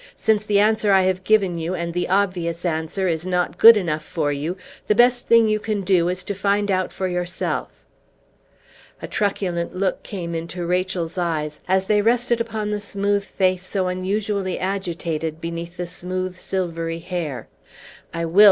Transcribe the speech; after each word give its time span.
"Since 0.15 0.45
the 0.47 0.57
answer 0.59 0.91
I 0.91 1.03
have 1.03 1.23
given 1.23 1.59
you, 1.59 1.75
and 1.75 1.93
the 1.93 2.09
obvious 2.09 2.65
answer, 2.65 3.07
is 3.07 3.27
not 3.27 3.59
good 3.59 3.77
enough 3.77 4.01
for 4.03 4.31
you, 4.33 4.57
the 4.87 4.95
best 4.95 5.27
thing 5.27 5.47
you 5.47 5.59
can 5.59 5.81
do 5.81 6.09
is 6.09 6.23
to 6.23 6.33
find 6.33 6.71
out 6.71 6.91
for 6.91 7.07
yourself." 7.07 7.85
A 9.03 9.07
truculent 9.07 9.75
look 9.75 10.01
came 10.01 10.33
into 10.33 10.65
Rachel's 10.65 11.19
eyes, 11.19 11.61
as 11.67 11.85
they 11.85 12.01
rested 12.01 12.41
upon 12.41 12.71
the 12.71 12.81
smooth 12.81 13.23
face 13.23 13.63
so 13.63 13.85
unusually 13.89 14.57
agitated 14.57 15.39
beneath 15.39 15.77
the 15.77 15.85
smooth 15.85 16.35
silvery 16.35 16.97
hair. 16.97 17.47
"I 18.11 18.25
will!" 18.25 18.39